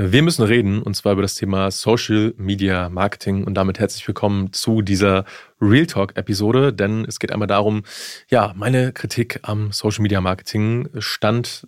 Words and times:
Wir 0.00 0.22
müssen 0.22 0.44
reden 0.44 0.80
und 0.80 0.94
zwar 0.94 1.14
über 1.14 1.22
das 1.22 1.34
Thema 1.34 1.72
Social 1.72 2.32
Media 2.36 2.88
Marketing. 2.88 3.42
Und 3.42 3.54
damit 3.54 3.80
herzlich 3.80 4.06
willkommen 4.06 4.52
zu 4.52 4.80
dieser 4.80 5.24
Real 5.60 5.86
Talk 5.86 6.16
Episode, 6.16 6.72
denn 6.72 7.04
es 7.04 7.18
geht 7.18 7.32
einmal 7.32 7.48
darum, 7.48 7.82
ja, 8.28 8.52
meine 8.54 8.92
Kritik 8.92 9.40
am 9.42 9.72
Social 9.72 10.02
Media 10.02 10.20
Marketing 10.20 10.88
stand 10.98 11.66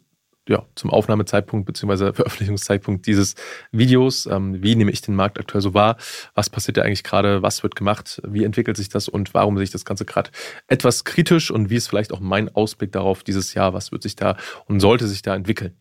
ja, 0.50 0.66
zum 0.74 0.90
Aufnahmezeitpunkt 0.90 1.64
bzw. 1.64 2.12
Veröffentlichungszeitpunkt 2.12 3.06
dieses 3.06 3.36
Videos. 3.70 4.26
Ähm, 4.26 4.60
wie 4.62 4.74
nehme 4.74 4.90
ich 4.90 5.00
den 5.00 5.14
Markt 5.14 5.38
aktuell 5.38 5.62
so 5.62 5.74
wahr? 5.74 5.96
Was 6.34 6.50
passiert 6.50 6.76
da 6.76 6.82
eigentlich 6.82 7.04
gerade? 7.04 7.40
Was 7.40 7.62
wird 7.62 7.76
gemacht? 7.76 8.20
Wie 8.26 8.42
entwickelt 8.42 8.76
sich 8.76 8.88
das 8.88 9.08
und 9.08 9.32
warum 9.32 9.56
sehe 9.56 9.64
ich 9.64 9.70
das 9.70 9.84
Ganze 9.84 10.04
gerade 10.04 10.30
etwas 10.66 11.04
kritisch 11.04 11.52
und 11.52 11.70
wie 11.70 11.76
ist 11.76 11.86
vielleicht 11.86 12.12
auch 12.12 12.18
mein 12.18 12.52
Ausblick 12.52 12.90
darauf 12.90 13.22
dieses 13.22 13.54
Jahr? 13.54 13.74
Was 13.74 13.92
wird 13.92 14.02
sich 14.02 14.16
da 14.16 14.36
und 14.66 14.80
sollte 14.80 15.06
sich 15.06 15.22
da 15.22 15.36
entwickeln? 15.36 15.76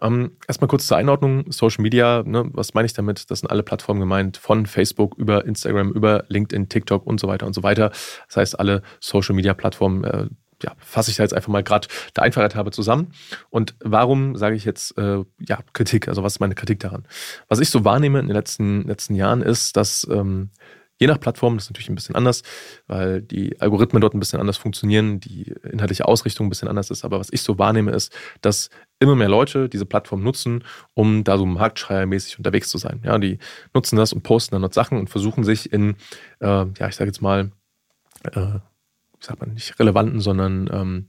Ähm, 0.00 0.32
erstmal 0.48 0.68
kurz 0.68 0.86
zur 0.86 0.96
Einordnung. 0.96 1.52
Social 1.52 1.82
Media, 1.82 2.22
ne, 2.24 2.48
was 2.52 2.72
meine 2.72 2.86
ich 2.86 2.94
damit? 2.94 3.30
Das 3.30 3.40
sind 3.40 3.50
alle 3.50 3.62
Plattformen 3.62 4.00
gemeint, 4.00 4.38
von 4.38 4.64
Facebook 4.64 5.18
über 5.18 5.44
Instagram, 5.44 5.92
über 5.92 6.24
LinkedIn, 6.28 6.70
TikTok 6.70 7.06
und 7.06 7.20
so 7.20 7.28
weiter 7.28 7.46
und 7.46 7.52
so 7.52 7.62
weiter. 7.62 7.90
Das 8.28 8.36
heißt, 8.36 8.58
alle 8.58 8.82
Social 8.98 9.34
Media 9.34 9.52
Plattformen, 9.52 10.04
äh, 10.04 10.26
ja, 10.62 10.72
fasse 10.78 11.10
ich 11.10 11.16
da 11.16 11.22
jetzt 11.22 11.34
einfach 11.34 11.48
mal 11.48 11.62
gerade 11.62 11.88
der 12.14 12.24
Einfachheit 12.24 12.54
habe 12.54 12.70
zusammen. 12.70 13.12
Und 13.50 13.74
warum 13.80 14.36
sage 14.36 14.56
ich 14.56 14.64
jetzt 14.64 14.96
äh, 14.98 15.24
ja, 15.40 15.58
Kritik? 15.72 16.08
Also 16.08 16.22
was 16.22 16.34
ist 16.34 16.40
meine 16.40 16.54
Kritik 16.54 16.80
daran? 16.80 17.06
Was 17.48 17.60
ich 17.60 17.70
so 17.70 17.84
wahrnehme 17.84 18.20
in 18.20 18.26
den 18.26 18.36
letzten, 18.36 18.82
letzten 18.86 19.14
Jahren 19.14 19.42
ist, 19.42 19.76
dass 19.76 20.06
ähm, 20.10 20.50
je 20.98 21.06
nach 21.06 21.20
Plattform, 21.20 21.56
das 21.56 21.64
ist 21.64 21.70
natürlich 21.70 21.90
ein 21.90 21.94
bisschen 21.94 22.14
anders, 22.14 22.42
weil 22.86 23.20
die 23.20 23.60
Algorithmen 23.60 24.00
dort 24.00 24.14
ein 24.14 24.20
bisschen 24.20 24.40
anders 24.40 24.56
funktionieren, 24.56 25.20
die 25.20 25.52
inhaltliche 25.70 26.06
Ausrichtung 26.06 26.46
ein 26.46 26.48
bisschen 26.48 26.68
anders 26.68 26.90
ist. 26.90 27.04
Aber 27.04 27.18
was 27.20 27.30
ich 27.30 27.42
so 27.42 27.58
wahrnehme, 27.58 27.92
ist, 27.92 28.16
dass 28.40 28.70
immer 28.98 29.14
mehr 29.14 29.28
Leute 29.28 29.68
diese 29.68 29.84
Plattform 29.84 30.22
nutzen, 30.22 30.64
um 30.94 31.22
da 31.22 31.36
so 31.36 31.44
marktschreiermäßig 31.44 32.38
unterwegs 32.38 32.70
zu 32.70 32.78
sein. 32.78 33.02
Ja, 33.04 33.18
die 33.18 33.38
nutzen 33.74 33.96
das 33.96 34.12
und 34.12 34.22
posten 34.22 34.54
dann 34.54 34.62
dort 34.62 34.74
Sachen 34.74 34.98
und 34.98 35.10
versuchen 35.10 35.44
sich 35.44 35.70
in, 35.72 35.96
äh, 36.40 36.46
ja, 36.46 36.88
ich 36.88 36.96
sage 36.96 37.08
jetzt 37.08 37.20
mal, 37.20 37.52
äh, 38.32 38.58
sagt 39.20 39.40
man 39.40 39.54
nicht 39.54 39.78
relevanten, 39.78 40.20
sondern 40.20 40.68
ähm, 40.72 41.08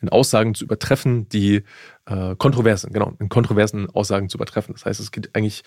in 0.00 0.08
Aussagen 0.08 0.54
zu 0.54 0.64
übertreffen, 0.64 1.28
die 1.28 1.64
äh, 2.06 2.36
kontrovers 2.36 2.82
sind, 2.82 2.92
genau, 2.92 3.14
in 3.18 3.28
kontroversen 3.28 3.90
Aussagen 3.90 4.28
zu 4.28 4.38
übertreffen. 4.38 4.74
Das 4.74 4.84
heißt, 4.84 5.00
es 5.00 5.10
geht 5.10 5.34
eigentlich 5.34 5.64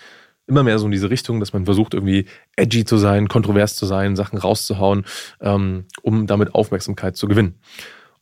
immer 0.47 0.63
mehr 0.63 0.79
so 0.79 0.85
in 0.85 0.91
diese 0.91 1.09
Richtung, 1.09 1.39
dass 1.39 1.53
man 1.53 1.65
versucht, 1.65 1.93
irgendwie 1.93 2.25
edgy 2.55 2.85
zu 2.85 2.97
sein, 2.97 3.27
kontrovers 3.27 3.75
zu 3.75 3.85
sein, 3.85 4.15
Sachen 4.15 4.37
rauszuhauen, 4.37 5.05
ähm, 5.39 5.85
um 6.01 6.27
damit 6.27 6.55
Aufmerksamkeit 6.55 7.15
zu 7.15 7.27
gewinnen. 7.27 7.59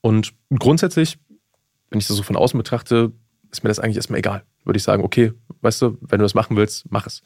Und 0.01 0.33
grundsätzlich, 0.57 1.17
wenn 1.89 1.99
ich 1.99 2.07
das 2.07 2.17
so 2.17 2.23
von 2.23 2.35
außen 2.35 2.57
betrachte, 2.57 3.11
ist 3.51 3.63
mir 3.63 3.69
das 3.69 3.79
eigentlich 3.79 3.95
erstmal 3.95 4.19
egal. 4.19 4.43
Würde 4.63 4.77
ich 4.77 4.83
sagen, 4.83 5.03
okay, 5.03 5.33
weißt 5.61 5.81
du, 5.81 5.97
wenn 6.01 6.19
du 6.19 6.25
das 6.25 6.35
machen 6.35 6.55
willst, 6.55 6.85
mach 6.91 7.07
es. 7.07 7.23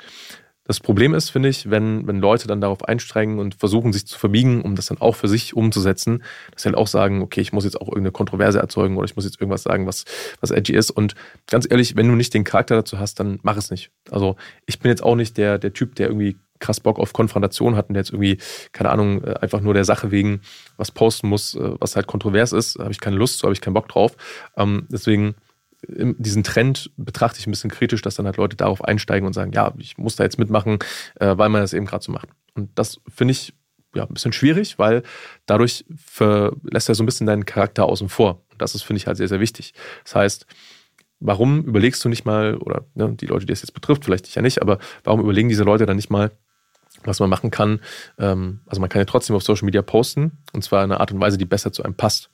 Das 0.65 0.79
Problem 0.79 1.13
ist, 1.13 1.29
finde 1.29 1.49
ich, 1.49 1.69
wenn, 1.69 2.07
wenn 2.07 2.19
Leute 2.19 2.47
dann 2.47 2.61
darauf 2.61 2.85
einsteigen 2.85 3.39
und 3.39 3.55
versuchen, 3.55 3.91
sich 3.91 4.07
zu 4.07 4.17
verbiegen, 4.17 4.61
um 4.61 4.75
das 4.75 4.85
dann 4.85 4.99
auch 5.01 5.15
für 5.15 5.27
sich 5.27 5.55
umzusetzen, 5.55 6.23
dass 6.51 6.61
sie 6.63 6.69
halt 6.69 6.77
auch 6.77 6.87
sagen, 6.87 7.21
okay, 7.21 7.41
ich 7.41 7.51
muss 7.51 7.65
jetzt 7.65 7.79
auch 7.79 7.87
irgendeine 7.87 8.11
Kontroverse 8.11 8.59
erzeugen 8.59 8.95
oder 8.95 9.05
ich 9.05 9.15
muss 9.15 9.25
jetzt 9.25 9.41
irgendwas 9.41 9.63
sagen, 9.63 9.87
was, 9.87 10.05
was 10.39 10.51
edgy 10.51 10.73
ist. 10.73 10.89
Und 10.89 11.15
ganz 11.47 11.67
ehrlich, 11.69 11.97
wenn 11.97 12.07
du 12.07 12.15
nicht 12.15 12.33
den 12.33 12.45
Charakter 12.45 12.75
dazu 12.75 12.97
hast, 12.97 13.19
dann 13.19 13.39
mach 13.43 13.57
es 13.57 13.71
nicht. 13.71 13.91
Also 14.09 14.37
ich 14.65 14.79
bin 14.79 14.89
jetzt 14.89 15.03
auch 15.03 15.15
nicht 15.15 15.37
der, 15.37 15.57
der 15.57 15.73
Typ, 15.73 15.95
der 15.95 16.07
irgendwie 16.07 16.37
krass 16.59 16.79
Bock 16.79 16.97
auf 16.97 17.11
Konfrontation 17.11 17.75
hat 17.75 17.89
und 17.89 17.95
der 17.95 18.01
jetzt 18.01 18.11
irgendwie, 18.11 18.37
keine 18.71 18.89
Ahnung, 18.89 19.21
äh, 19.23 19.33
einfach 19.41 19.59
nur 19.59 19.73
der 19.73 19.83
Sache 19.83 20.11
wegen 20.11 20.39
was 20.77 20.91
posten 20.91 21.27
muss, 21.27 21.55
äh, 21.55 21.71
was 21.79 21.97
halt 21.97 22.07
kontrovers 22.07 22.53
ist. 22.53 22.79
Habe 22.79 22.91
ich 22.91 23.01
keine 23.01 23.17
Lust, 23.17 23.39
so 23.39 23.43
habe 23.43 23.53
ich 23.53 23.59
keinen 23.59 23.73
Bock 23.73 23.89
drauf. 23.89 24.15
Ähm, 24.55 24.87
deswegen 24.89 25.35
diesen 25.87 26.43
Trend 26.43 26.91
betrachte 26.97 27.39
ich 27.39 27.47
ein 27.47 27.51
bisschen 27.51 27.69
kritisch, 27.69 28.01
dass 28.01 28.15
dann 28.15 28.25
halt 28.25 28.37
Leute 28.37 28.55
darauf 28.55 28.83
einsteigen 28.83 29.27
und 29.27 29.33
sagen, 29.33 29.51
ja, 29.51 29.73
ich 29.77 29.97
muss 29.97 30.15
da 30.15 30.23
jetzt 30.23 30.39
mitmachen, 30.39 30.79
äh, 31.19 31.37
weil 31.37 31.49
man 31.49 31.61
das 31.61 31.73
eben 31.73 31.85
gerade 31.85 32.03
so 32.03 32.11
macht. 32.11 32.29
Und 32.55 32.69
das 32.75 33.01
finde 33.13 33.33
ich 33.33 33.53
ja 33.95 34.03
ein 34.03 34.13
bisschen 34.13 34.33
schwierig, 34.33 34.79
weil 34.79 35.03
dadurch 35.45 35.85
lässt 36.63 36.89
er 36.89 36.95
so 36.95 37.03
ein 37.03 37.05
bisschen 37.05 37.27
deinen 37.27 37.45
Charakter 37.45 37.85
außen 37.85 38.09
vor. 38.09 38.41
Und 38.51 38.61
das 38.61 38.75
ist, 38.75 38.83
finde 38.83 38.97
ich, 38.97 39.07
halt 39.07 39.17
sehr, 39.17 39.27
sehr 39.27 39.39
wichtig. 39.39 39.73
Das 40.03 40.15
heißt, 40.15 40.45
warum 41.19 41.63
überlegst 41.63 42.03
du 42.03 42.09
nicht 42.09 42.25
mal, 42.25 42.57
oder 42.57 42.85
ne, 42.95 43.15
die 43.19 43.27
Leute, 43.27 43.45
die 43.45 43.53
es 43.53 43.61
jetzt 43.61 43.73
betrifft, 43.73 44.05
vielleicht 44.05 44.27
dich 44.27 44.35
ja 44.35 44.41
nicht, 44.41 44.61
aber 44.61 44.79
warum 45.03 45.21
überlegen 45.21 45.49
diese 45.49 45.63
Leute 45.63 45.85
dann 45.85 45.95
nicht 45.95 46.09
mal, 46.09 46.31
was 47.03 47.19
man 47.19 47.29
machen 47.29 47.51
kann? 47.51 47.81
Ähm, 48.17 48.61
also 48.65 48.81
man 48.81 48.89
kann 48.89 49.01
ja 49.01 49.05
trotzdem 49.05 49.35
auf 49.35 49.43
Social 49.43 49.65
Media 49.65 49.81
posten, 49.81 50.37
und 50.53 50.63
zwar 50.63 50.83
in 50.83 50.91
einer 50.91 51.01
Art 51.01 51.11
und 51.11 51.19
Weise, 51.19 51.37
die 51.37 51.45
besser 51.45 51.71
zu 51.71 51.83
einem 51.83 51.95
passt. 51.95 52.29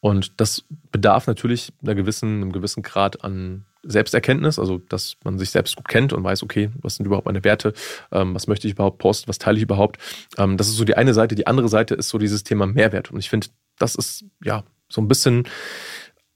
Und 0.00 0.40
das 0.40 0.64
bedarf 0.92 1.26
natürlich 1.26 1.72
einer 1.82 1.94
gewissen, 1.94 2.42
einem 2.42 2.52
gewissen 2.52 2.82
Grad 2.82 3.24
an 3.24 3.64
Selbsterkenntnis, 3.82 4.58
also 4.58 4.78
dass 4.78 5.16
man 5.24 5.38
sich 5.38 5.50
selbst 5.50 5.76
gut 5.76 5.88
kennt 5.88 6.12
und 6.12 6.22
weiß, 6.22 6.42
okay, 6.42 6.70
was 6.80 6.96
sind 6.96 7.06
überhaupt 7.06 7.26
meine 7.26 7.44
Werte, 7.44 7.72
ähm, 8.12 8.34
was 8.34 8.46
möchte 8.46 8.66
ich 8.66 8.74
überhaupt 8.74 8.98
posten, 8.98 9.28
was 9.28 9.38
teile 9.38 9.56
ich 9.56 9.62
überhaupt. 9.62 9.98
Ähm, 10.36 10.56
das 10.56 10.68
ist 10.68 10.76
so 10.76 10.84
die 10.84 10.96
eine 10.96 11.14
Seite. 11.14 11.34
Die 11.34 11.46
andere 11.46 11.68
Seite 11.68 11.94
ist 11.94 12.08
so 12.08 12.18
dieses 12.18 12.44
Thema 12.44 12.66
Mehrwert. 12.66 13.10
Und 13.10 13.18
ich 13.18 13.30
finde, 13.30 13.48
das 13.78 13.94
ist 13.94 14.24
ja 14.44 14.64
so 14.88 15.00
ein 15.00 15.08
bisschen 15.08 15.44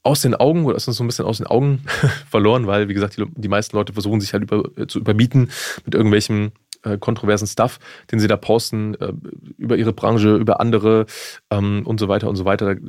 aus 0.02 0.22
den 0.22 0.34
Augen 0.34 0.64
oder 0.64 0.76
ist 0.76 0.88
uns 0.88 0.96
so 0.96 1.04
ein 1.04 1.06
bisschen 1.06 1.24
aus 1.26 1.38
den 1.38 1.46
Augen 1.46 1.84
verloren, 2.30 2.66
weil, 2.66 2.88
wie 2.88 2.94
gesagt, 2.94 3.16
die, 3.16 3.24
die 3.34 3.48
meisten 3.48 3.76
Leute 3.76 3.92
versuchen 3.92 4.20
sich 4.20 4.32
halt 4.32 4.44
über, 4.44 4.88
zu 4.88 4.98
überbieten 4.98 5.50
mit 5.84 5.94
irgendwelchen 5.94 6.52
äh, 6.82 6.98
kontroversen 6.98 7.47
Stuff, 7.47 7.78
den 8.10 8.19
sie 8.19 8.28
da 8.28 8.37
posten, 8.37 8.94
äh, 8.94 9.12
über 9.56 9.76
ihre 9.76 9.93
Branche, 9.93 10.37
über 10.37 10.60
andere 10.60 11.06
ähm, 11.50 11.82
und 11.87 11.98
so 11.98 12.09
weiter 12.09 12.28
und 12.28 12.37
so 12.37 12.44
weiter. 12.44 12.75
Da 12.75 12.81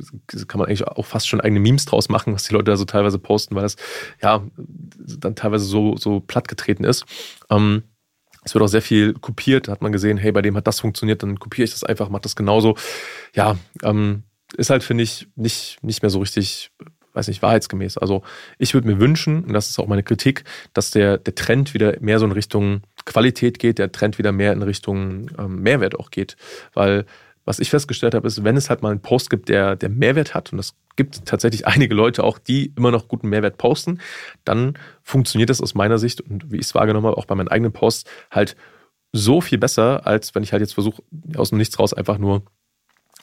kann 0.46 0.58
man 0.58 0.68
eigentlich 0.68 0.86
auch 0.86 1.06
fast 1.06 1.28
schon 1.28 1.40
eigene 1.40 1.60
Memes 1.60 1.84
draus 1.84 2.08
machen, 2.08 2.32
was 2.34 2.44
die 2.44 2.54
Leute 2.54 2.70
da 2.70 2.76
so 2.76 2.84
teilweise 2.84 3.18
posten, 3.18 3.54
weil 3.54 3.62
das 3.62 3.76
ja 4.22 4.42
dann 4.56 5.34
teilweise 5.36 5.64
so, 5.64 5.96
so 5.96 6.20
platt 6.20 6.48
getreten 6.48 6.84
ist. 6.84 7.04
Ähm, 7.50 7.84
es 8.44 8.54
wird 8.54 8.62
auch 8.62 8.68
sehr 8.68 8.82
viel 8.82 9.14
kopiert. 9.14 9.68
Da 9.68 9.72
hat 9.72 9.82
man 9.82 9.92
gesehen, 9.92 10.18
hey, 10.18 10.32
bei 10.32 10.42
dem 10.42 10.56
hat 10.56 10.66
das 10.66 10.80
funktioniert, 10.80 11.22
dann 11.22 11.38
kopiere 11.38 11.64
ich 11.64 11.70
das 11.70 11.82
einfach, 11.82 12.10
mache 12.10 12.22
das 12.22 12.36
genauso. 12.36 12.76
Ja, 13.34 13.56
ähm, 13.82 14.24
ist 14.56 14.70
halt, 14.70 14.84
finde 14.84 15.02
ich, 15.02 15.28
nicht, 15.34 15.78
nicht 15.82 16.02
mehr 16.02 16.10
so 16.10 16.18
richtig 16.20 16.70
weiß 17.14 17.28
nicht, 17.28 17.42
wahrheitsgemäß. 17.42 17.96
Also 17.96 18.22
ich 18.58 18.74
würde 18.74 18.88
mir 18.88 19.00
wünschen, 19.00 19.44
und 19.44 19.52
das 19.52 19.70
ist 19.70 19.78
auch 19.78 19.86
meine 19.86 20.02
Kritik, 20.02 20.44
dass 20.72 20.90
der, 20.90 21.16
der 21.16 21.34
Trend 21.34 21.72
wieder 21.72 21.96
mehr 22.00 22.18
so 22.18 22.26
in 22.26 22.32
Richtung 22.32 22.82
Qualität 23.04 23.58
geht, 23.58 23.78
der 23.78 23.92
Trend 23.92 24.18
wieder 24.18 24.32
mehr 24.32 24.52
in 24.52 24.62
Richtung 24.62 25.30
ähm, 25.38 25.62
Mehrwert 25.62 25.98
auch 25.98 26.10
geht. 26.10 26.36
Weil 26.72 27.04
was 27.44 27.58
ich 27.58 27.70
festgestellt 27.70 28.14
habe, 28.14 28.26
ist, 28.26 28.42
wenn 28.42 28.56
es 28.56 28.70
halt 28.70 28.82
mal 28.82 28.90
einen 28.90 29.02
Post 29.02 29.28
gibt, 29.28 29.48
der, 29.48 29.76
der 29.76 29.90
Mehrwert 29.90 30.34
hat, 30.34 30.52
und 30.52 30.58
es 30.58 30.74
gibt 30.96 31.26
tatsächlich 31.26 31.66
einige 31.66 31.94
Leute 31.94 32.24
auch, 32.24 32.38
die 32.38 32.72
immer 32.76 32.90
noch 32.90 33.08
guten 33.08 33.28
Mehrwert 33.28 33.58
posten, 33.58 34.00
dann 34.44 34.78
funktioniert 35.02 35.50
das 35.50 35.60
aus 35.60 35.74
meiner 35.74 35.98
Sicht 35.98 36.20
und 36.20 36.50
wie 36.50 36.56
ich 36.56 36.66
es 36.66 36.74
wahrgenommen 36.74 37.06
habe, 37.06 37.18
auch 37.18 37.26
bei 37.26 37.34
meinen 37.34 37.48
eigenen 37.48 37.72
Posts 37.72 38.08
halt 38.30 38.56
so 39.12 39.40
viel 39.40 39.58
besser, 39.58 40.06
als 40.06 40.34
wenn 40.34 40.42
ich 40.42 40.52
halt 40.52 40.60
jetzt 40.60 40.74
versuche, 40.74 41.02
aus 41.36 41.50
dem 41.50 41.58
Nichts 41.58 41.78
raus 41.78 41.94
einfach 41.94 42.18
nur 42.18 42.42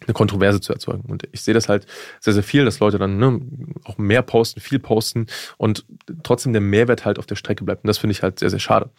eine 0.05 0.13
Kontroverse 0.13 0.61
zu 0.61 0.73
erzeugen. 0.73 1.09
Und 1.09 1.27
ich 1.31 1.41
sehe 1.41 1.53
das 1.53 1.69
halt 1.69 1.85
sehr, 2.19 2.33
sehr 2.33 2.43
viel, 2.43 2.65
dass 2.65 2.79
Leute 2.79 2.97
dann 2.97 3.17
ne, 3.17 3.39
auch 3.83 3.97
mehr 3.97 4.21
posten, 4.21 4.59
viel 4.59 4.79
posten 4.79 5.27
und 5.57 5.85
trotzdem 6.23 6.53
der 6.53 6.61
Mehrwert 6.61 7.05
halt 7.05 7.19
auf 7.19 7.25
der 7.25 7.35
Strecke 7.35 7.63
bleibt. 7.63 7.83
Und 7.83 7.87
das 7.87 7.97
finde 7.97 8.11
ich 8.11 8.23
halt 8.23 8.39
sehr, 8.39 8.49
sehr 8.49 8.59
schade. 8.59 8.89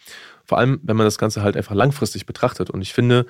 Vor 0.45 0.57
allem, 0.57 0.79
wenn 0.83 0.97
man 0.97 1.05
das 1.05 1.17
Ganze 1.17 1.41
halt 1.41 1.57
einfach 1.57 1.75
langfristig 1.75 2.25
betrachtet. 2.25 2.69
Und 2.69 2.81
ich 2.81 2.93
finde, 2.93 3.25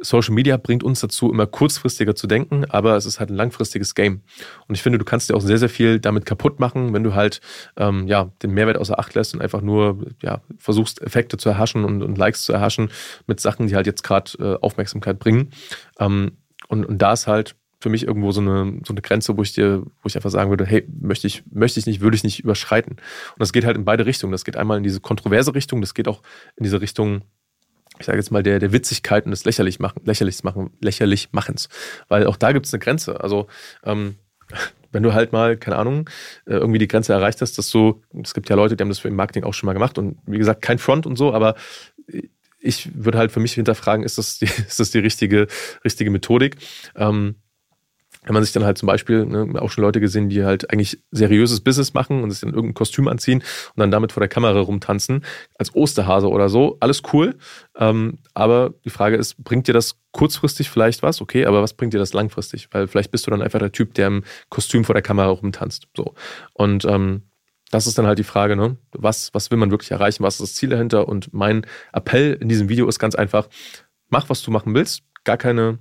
Social 0.00 0.34
Media 0.34 0.56
bringt 0.56 0.84
uns 0.84 1.00
dazu, 1.00 1.30
immer 1.30 1.46
kurzfristiger 1.46 2.14
zu 2.14 2.26
denken, 2.26 2.64
aber 2.68 2.96
es 2.96 3.04
ist 3.04 3.18
halt 3.18 3.30
ein 3.30 3.36
langfristiges 3.36 3.94
Game. 3.94 4.22
Und 4.68 4.74
ich 4.74 4.82
finde, 4.82 4.98
du 4.98 5.04
kannst 5.04 5.28
dir 5.28 5.36
auch 5.36 5.40
sehr, 5.40 5.58
sehr 5.58 5.68
viel 5.68 5.98
damit 5.98 6.24
kaputt 6.24 6.60
machen, 6.60 6.92
wenn 6.92 7.02
du 7.02 7.14
halt 7.14 7.40
ähm, 7.76 8.06
ja, 8.06 8.30
den 8.42 8.52
Mehrwert 8.52 8.78
außer 8.78 8.98
Acht 8.98 9.14
lässt 9.14 9.34
und 9.34 9.42
einfach 9.42 9.60
nur 9.60 10.06
ja, 10.22 10.40
versuchst, 10.56 11.02
Effekte 11.02 11.36
zu 11.36 11.48
erhaschen 11.48 11.84
und, 11.84 12.02
und 12.02 12.16
Likes 12.16 12.44
zu 12.44 12.52
erhaschen 12.52 12.90
mit 13.26 13.40
Sachen, 13.40 13.66
die 13.66 13.74
halt 13.74 13.86
jetzt 13.86 14.04
gerade 14.04 14.30
äh, 14.38 14.64
Aufmerksamkeit 14.64 15.18
bringen. 15.18 15.50
Ähm, 15.98 16.32
und, 16.68 16.84
und 16.84 16.98
da 16.98 17.12
ist 17.12 17.26
halt 17.26 17.56
für 17.80 17.90
mich 17.90 18.06
irgendwo 18.06 18.32
so 18.32 18.40
eine, 18.40 18.80
so 18.84 18.92
eine 18.92 19.02
Grenze, 19.02 19.36
wo 19.36 19.42
ich 19.42 19.52
dir, 19.52 19.82
wo 20.02 20.06
ich 20.06 20.16
einfach 20.16 20.30
sagen 20.30 20.50
würde, 20.50 20.66
hey, 20.66 20.86
möchte 21.00 21.26
ich, 21.26 21.44
möchte 21.50 21.78
ich 21.78 21.86
nicht, 21.86 22.00
würde 22.00 22.16
ich 22.16 22.24
nicht 22.24 22.40
überschreiten. 22.40 22.92
Und 22.94 23.38
das 23.38 23.52
geht 23.52 23.64
halt 23.64 23.76
in 23.76 23.84
beide 23.84 24.04
Richtungen. 24.04 24.32
Das 24.32 24.44
geht 24.44 24.56
einmal 24.56 24.78
in 24.78 24.82
diese 24.82 25.00
kontroverse 25.00 25.54
Richtung, 25.54 25.80
das 25.80 25.94
geht 25.94 26.08
auch 26.08 26.22
in 26.56 26.64
diese 26.64 26.80
Richtung, 26.80 27.22
ich 27.98 28.06
sage 28.06 28.18
jetzt 28.18 28.32
mal, 28.32 28.42
der, 28.42 28.58
der 28.58 28.72
Witzigkeit 28.72 29.24
und 29.24 29.30
des 29.30 29.44
lächerlich 29.44 29.78
machen, 29.78 30.00
lächerlich 30.04 30.42
machen, 30.42 30.70
lächerlich 30.80 31.28
Machens. 31.32 31.68
Weil 32.08 32.26
auch 32.26 32.36
da 32.36 32.52
gibt 32.52 32.66
es 32.66 32.74
eine 32.74 32.80
Grenze. 32.80 33.20
Also, 33.20 33.46
ähm, 33.84 34.16
wenn 34.90 35.02
du 35.02 35.12
halt 35.12 35.32
mal, 35.32 35.56
keine 35.56 35.76
Ahnung, 35.76 36.08
äh, 36.46 36.54
irgendwie 36.54 36.78
die 36.78 36.88
Grenze 36.88 37.12
erreicht 37.12 37.40
hast, 37.42 37.58
dass 37.58 37.70
du, 37.70 38.02
es 38.22 38.34
gibt 38.34 38.48
ja 38.48 38.56
Leute, 38.56 38.74
die 38.74 38.82
haben 38.82 38.88
das 38.88 38.98
für 38.98 39.08
im 39.08 39.16
Marketing 39.16 39.44
auch 39.44 39.54
schon 39.54 39.66
mal 39.66 39.74
gemacht 39.74 39.98
und 39.98 40.18
wie 40.26 40.38
gesagt, 40.38 40.62
kein 40.62 40.78
Front 40.78 41.06
und 41.06 41.16
so, 41.16 41.34
aber 41.34 41.54
ich 42.58 42.90
würde 42.94 43.18
halt 43.18 43.32
für 43.32 43.40
mich 43.40 43.52
hinterfragen, 43.52 44.04
ist 44.04 44.18
das 44.18 44.38
die, 44.38 44.44
ist 44.68 44.80
das 44.80 44.90
die 44.90 44.98
richtige, 44.98 45.46
richtige 45.84 46.10
Methodik? 46.10 46.56
Ähm, 46.96 47.36
wenn 48.24 48.34
man 48.34 48.44
sich 48.44 48.52
dann 48.52 48.64
halt 48.64 48.76
zum 48.76 48.86
Beispiel, 48.86 49.24
ne, 49.24 49.60
auch 49.60 49.70
schon 49.70 49.82
Leute 49.82 50.00
gesehen, 50.00 50.28
die 50.28 50.44
halt 50.44 50.70
eigentlich 50.70 50.98
seriöses 51.10 51.60
Business 51.60 51.94
machen 51.94 52.22
und 52.22 52.30
sich 52.30 52.40
dann 52.40 52.50
irgendein 52.50 52.74
Kostüm 52.74 53.08
anziehen 53.08 53.38
und 53.38 53.80
dann 53.80 53.90
damit 53.90 54.12
vor 54.12 54.20
der 54.20 54.28
Kamera 54.28 54.60
rumtanzen, 54.60 55.24
als 55.54 55.74
Osterhase 55.74 56.28
oder 56.28 56.48
so, 56.48 56.76
alles 56.80 57.02
cool. 57.12 57.36
Ähm, 57.76 58.18
aber 58.34 58.74
die 58.84 58.90
Frage 58.90 59.16
ist, 59.16 59.42
bringt 59.42 59.66
dir 59.66 59.72
das 59.72 59.96
kurzfristig 60.12 60.68
vielleicht 60.68 61.02
was? 61.02 61.22
Okay, 61.22 61.46
aber 61.46 61.62
was 61.62 61.74
bringt 61.74 61.94
dir 61.94 61.98
das 61.98 62.12
langfristig? 62.12 62.68
Weil 62.70 62.86
vielleicht 62.86 63.10
bist 63.12 63.26
du 63.26 63.30
dann 63.30 63.40
einfach 63.40 63.60
der 63.60 63.72
Typ, 63.72 63.94
der 63.94 64.08
im 64.08 64.24
Kostüm 64.50 64.84
vor 64.84 64.94
der 64.94 65.02
Kamera 65.02 65.28
rumtanzt. 65.28 65.86
So. 65.96 66.14
Und 66.52 66.84
ähm, 66.84 67.22
das 67.70 67.86
ist 67.86 67.98
dann 67.98 68.06
halt 68.06 68.18
die 68.18 68.24
Frage, 68.24 68.56
ne? 68.56 68.76
was, 68.92 69.32
was 69.34 69.50
will 69.50 69.58
man 69.58 69.70
wirklich 69.70 69.90
erreichen, 69.90 70.22
was 70.22 70.34
ist 70.34 70.42
das 70.42 70.54
Ziel 70.54 70.70
dahinter? 70.70 71.08
Und 71.08 71.32
mein 71.34 71.66
Appell 71.92 72.36
in 72.40 72.48
diesem 72.48 72.68
Video 72.68 72.88
ist 72.88 72.98
ganz 72.98 73.14
einfach, 73.14 73.48
mach, 74.08 74.28
was 74.28 74.42
du 74.42 74.50
machen 74.50 74.74
willst, 74.74 75.02
gar 75.24 75.36
keine 75.36 75.78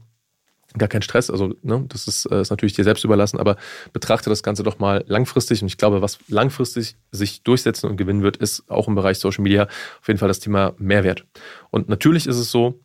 gar 0.78 0.90
kein 0.90 1.02
Stress, 1.02 1.30
also 1.30 1.56
ne, 1.62 1.86
das 1.88 2.08
ist, 2.08 2.26
äh, 2.26 2.42
ist 2.42 2.50
natürlich 2.50 2.74
dir 2.74 2.84
selbst 2.84 3.04
überlassen, 3.04 3.40
aber 3.40 3.56
betrachte 3.94 4.30
das 4.30 4.44
Ganze 4.44 4.64
doch 4.64 4.80
mal 4.80 5.04
langfristig 5.08 5.62
und 5.62 5.68
ich 5.68 5.78
glaube, 5.78 6.02
was 6.02 6.20
langfristig 6.28 6.98
sich 7.10 7.42
durchsetzen 7.42 7.90
und 7.90 7.98
gewinnen 7.98 8.22
wird, 8.22 8.38
ist 8.38 8.70
auch 8.70 8.88
im 8.88 8.94
Bereich 8.94 9.18
Social 9.18 9.44
Media 9.44 9.64
auf 9.64 10.08
jeden 10.08 10.20
Fall 10.20 10.28
das 10.28 10.40
Thema 10.40 10.74
Mehrwert. 10.78 11.26
Und 11.72 11.90
natürlich 11.90 12.28
ist 12.28 12.38
es 12.38 12.52
so, 12.52 12.80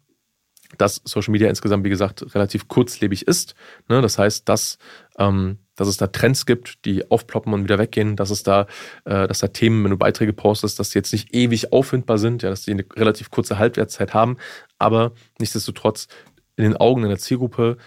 dass 0.79 1.03
Social 1.05 1.33
Media 1.33 1.49
insgesamt, 1.49 1.85
wie 1.85 1.91
gesagt, 1.91 2.35
relativ 2.35 2.69
kurzlebig 2.69 3.27
ist. 3.27 3.55
Ne? 3.89 4.01
Das 4.01 4.17
heißt, 4.17 4.49
dass, 4.49 4.79
ähm, 5.19 5.59
dass 5.77 5.89
es 5.89 5.97
da 5.97 6.07
Trends 6.07 6.47
gibt, 6.47 6.85
die 6.85 7.11
aufploppen 7.11 7.53
und 7.53 7.65
wieder 7.65 7.79
weggehen, 7.79 8.17
dass 8.17 8.31
es 8.31 8.43
da, 8.43 8.67
äh, 9.05 9.27
dass 9.27 9.41
da 9.41 9.49
Themen, 9.49 9.85
wenn 9.85 9.91
du 9.91 9.97
Beiträge 9.97 10.33
postest, 10.33 10.79
dass 10.79 10.91
die 10.91 10.99
jetzt 10.99 11.13
nicht 11.13 11.35
ewig 11.35 11.73
auffindbar 11.73 12.19
sind, 12.19 12.43
ja, 12.43 12.51
dass 12.51 12.63
die 12.63 12.73
eine 12.73 12.85
relativ 12.95 13.31
kurze 13.31 13.59
Halbwertszeit 13.59 14.15
haben, 14.15 14.37
aber 14.79 15.13
nichtsdestotrotz 15.39 16.09
in 16.57 16.65
den 16.65 16.77
Augen 16.77 17.05
einer 17.05 17.19
Zielgruppe, 17.19 17.79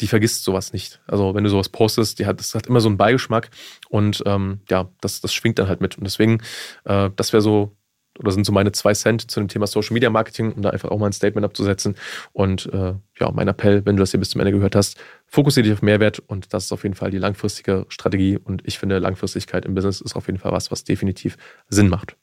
die 0.00 0.08
vergisst 0.08 0.42
sowas 0.42 0.72
nicht. 0.72 1.00
Also 1.06 1.34
wenn 1.34 1.44
du 1.44 1.50
sowas 1.50 1.68
postest, 1.68 2.18
die 2.18 2.26
hat, 2.26 2.40
das 2.40 2.54
hat 2.54 2.66
immer 2.66 2.80
so 2.80 2.88
einen 2.88 2.98
Beigeschmack 2.98 3.50
und 3.88 4.22
ähm, 4.26 4.60
ja, 4.68 4.90
das, 5.00 5.20
das 5.20 5.32
schwingt 5.32 5.58
dann 5.58 5.68
halt 5.68 5.80
mit. 5.80 5.96
Und 5.96 6.04
deswegen, 6.04 6.42
äh, 6.84 7.10
das 7.14 7.32
wäre 7.32 7.40
so 7.40 7.76
oder 8.18 8.30
sind 8.30 8.44
so 8.44 8.52
meine 8.52 8.72
zwei 8.72 8.94
Cent 8.94 9.30
zu 9.30 9.40
dem 9.40 9.48
Thema 9.48 9.66
Social 9.66 9.94
Media 9.94 10.10
Marketing, 10.10 10.52
um 10.52 10.62
da 10.62 10.70
einfach 10.70 10.90
auch 10.90 10.98
mal 10.98 11.06
ein 11.06 11.12
Statement 11.12 11.44
abzusetzen. 11.44 11.96
Und 12.32 12.66
äh, 12.72 12.94
ja, 13.18 13.30
mein 13.32 13.48
Appell, 13.48 13.84
wenn 13.84 13.96
du 13.96 14.00
das 14.00 14.10
hier 14.10 14.20
bis 14.20 14.30
zum 14.30 14.40
Ende 14.40 14.52
gehört 14.52 14.76
hast, 14.76 14.98
fokussiere 15.26 15.64
dich 15.64 15.72
auf 15.72 15.82
Mehrwert 15.82 16.18
und 16.18 16.52
das 16.52 16.66
ist 16.66 16.72
auf 16.72 16.82
jeden 16.82 16.94
Fall 16.94 17.10
die 17.10 17.18
langfristige 17.18 17.86
Strategie. 17.88 18.38
Und 18.38 18.62
ich 18.66 18.78
finde, 18.78 18.98
Langfristigkeit 18.98 19.64
im 19.64 19.74
Business 19.74 20.00
ist 20.00 20.16
auf 20.16 20.26
jeden 20.26 20.38
Fall 20.38 20.52
was, 20.52 20.70
was 20.70 20.84
definitiv 20.84 21.36
Sinn 21.68 21.88
macht. 21.88 22.16